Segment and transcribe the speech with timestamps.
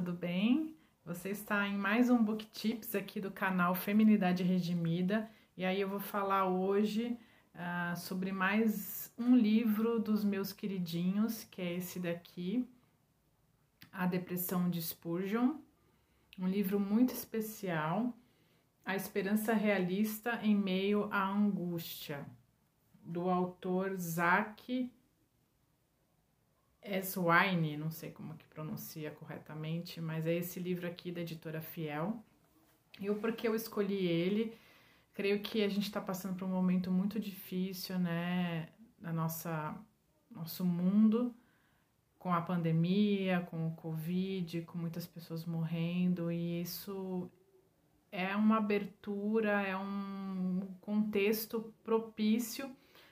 [0.00, 0.74] tudo bem?
[1.04, 5.90] Você está em mais um Book Tips aqui do canal Feminidade Redimida e aí eu
[5.90, 7.18] vou falar hoje
[7.54, 12.66] uh, sobre mais um livro dos meus queridinhos, que é esse daqui,
[13.92, 15.56] A Depressão de Spurgeon,
[16.38, 18.16] um livro muito especial,
[18.82, 22.24] A Esperança Realista em Meio à Angústia,
[23.04, 24.90] do autor Zach
[26.82, 32.22] Eswine, não sei como que pronuncia corretamente, mas é esse livro aqui da editora Fiel.
[32.98, 34.56] E o porquê eu escolhi ele,
[35.14, 39.76] creio que a gente está passando por um momento muito difícil, né, na nossa
[40.30, 41.34] nosso mundo,
[42.18, 47.28] com a pandemia, com o Covid, com muitas pessoas morrendo, e isso
[48.12, 52.70] é uma abertura, é um contexto propício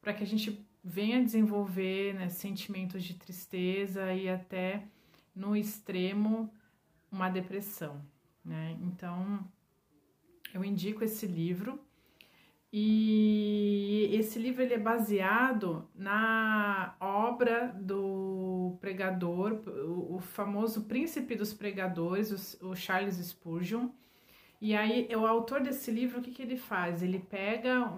[0.00, 4.84] para que a gente venha desenvolver né, sentimentos de tristeza e até
[5.34, 6.52] no extremo
[7.10, 8.00] uma depressão.
[8.44, 8.76] Né?
[8.82, 9.44] Então,
[10.54, 11.78] eu indico esse livro
[12.72, 22.56] e esse livro ele é baseado na obra do pregador, o, famoso príncipe dos pregadores,
[22.62, 23.88] o, Charles Spurgeon.
[24.60, 27.02] E aí, o autor desse livro, o que, que ele faz?
[27.02, 27.92] Ele pega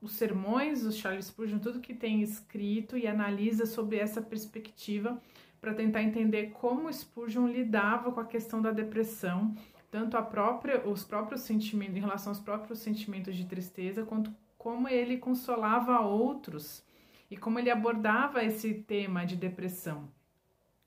[0.00, 5.20] os sermões do Charles Spurgeon, tudo que tem escrito e analisa sobre essa perspectiva
[5.60, 9.54] para tentar entender como Spurgeon lidava com a questão da depressão,
[9.90, 14.88] tanto a própria, os próprios sentimentos, em relação aos próprios sentimentos de tristeza, quanto como
[14.88, 16.84] ele consolava outros
[17.30, 20.08] e como ele abordava esse tema de depressão.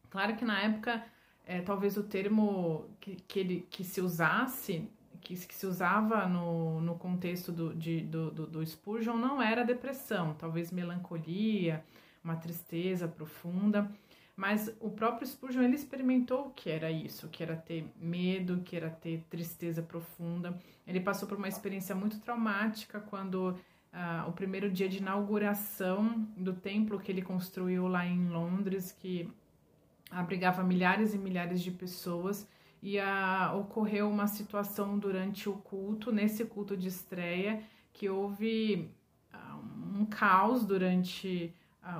[0.09, 1.03] Claro que na época,
[1.45, 4.87] é, talvez o termo que, que, ele, que se usasse
[5.21, 9.63] que, que se usava no, no contexto do, de, do, do, do Spurgeon não era
[9.63, 11.83] depressão, talvez melancolia,
[12.23, 13.89] uma tristeza profunda,
[14.35, 18.75] mas o próprio Spurgeon ele experimentou o que era isso, que era ter medo, que
[18.75, 20.57] era ter tristeza profunda.
[20.87, 23.57] Ele passou por uma experiência muito traumática quando
[23.91, 29.29] ah, o primeiro dia de inauguração do templo que ele construiu lá em Londres, que
[30.09, 32.47] abrigava milhares e milhares de pessoas,
[32.81, 38.91] e a, ocorreu uma situação durante o culto, nesse culto de estreia, que houve
[39.95, 41.53] um caos durante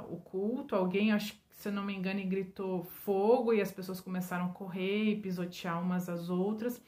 [0.10, 0.76] o culto.
[0.76, 5.16] Alguém, acho se não me engano, gritou fogo e as pessoas começaram a correr e
[5.18, 6.82] pisotear umas às outras.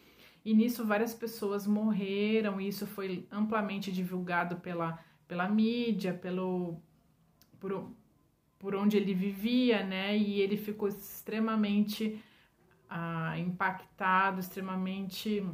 [0.45, 4.97] E nisso várias pessoas morreram, e isso foi amplamente divulgado pela,
[5.27, 6.77] pela mídia, pelo
[7.59, 7.91] por,
[8.57, 10.17] por onde ele vivia, né?
[10.17, 12.23] E ele ficou extremamente
[12.93, 15.47] ah, impactado, extremamente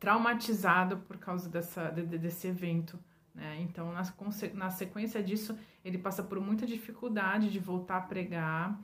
[0.00, 2.98] traumatizado por causa dessa, de, desse evento.
[3.32, 3.60] Né?
[3.60, 4.02] Então, na,
[4.54, 8.76] na sequência disso, ele passa por muita dificuldade de voltar a pregar.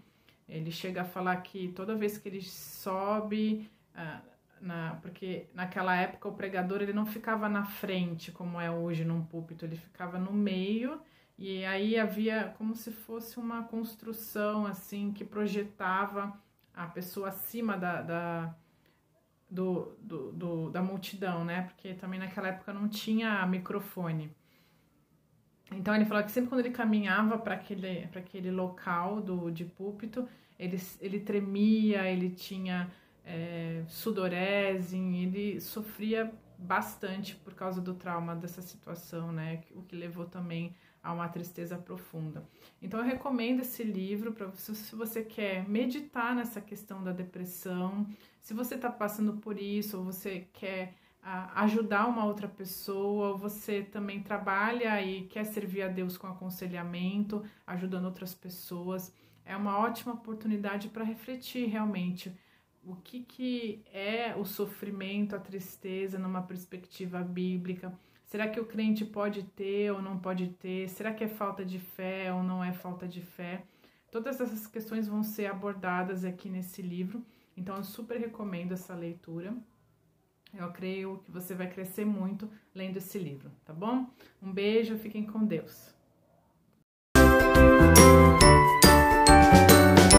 [0.48, 4.20] Ele chega a falar que toda vez que ele sobe, ah,
[4.60, 9.24] na, porque naquela época o pregador ele não ficava na frente como é hoje num
[9.24, 11.00] púlpito, ele ficava no meio
[11.36, 16.36] e aí havia como se fosse uma construção assim que projetava
[16.78, 18.54] a pessoa acima da, da
[19.50, 21.62] do, do, do, da multidão, né?
[21.62, 24.30] Porque também naquela época não tinha microfone.
[25.72, 30.28] Então ele falou que sempre quando ele caminhava para aquele, aquele local do, de púlpito,
[30.58, 32.90] ele, ele tremia, ele tinha
[33.24, 39.62] é, sudorese, ele sofria bastante por causa do trauma dessa situação, né?
[39.70, 42.44] O que levou também a uma tristeza profunda.
[42.82, 48.06] Então eu recomendo esse livro para você se você quer meditar nessa questão da depressão,
[48.40, 53.38] se você está passando por isso, ou você quer a, ajudar uma outra pessoa, ou
[53.38, 59.14] você também trabalha e quer servir a Deus com aconselhamento, ajudando outras pessoas,
[59.44, 62.36] é uma ótima oportunidade para refletir realmente
[62.84, 67.92] o que, que é o sofrimento, a tristeza numa perspectiva bíblica
[68.28, 70.86] Será que o crente pode ter ou não pode ter?
[70.90, 73.64] Será que é falta de fé ou não é falta de fé?
[74.10, 77.24] Todas essas questões vão ser abordadas aqui nesse livro,
[77.56, 79.56] então eu super recomendo essa leitura.
[80.52, 84.10] Eu creio que você vai crescer muito lendo esse livro, tá bom?
[84.42, 85.97] Um beijo, fiquem com Deus.